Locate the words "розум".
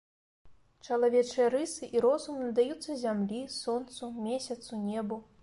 2.07-2.41